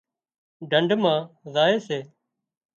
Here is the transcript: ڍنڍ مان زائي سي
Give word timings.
ڍنڍ 0.69 0.89
مان 1.01 1.19
زائي 1.53 1.77
سي 1.87 1.99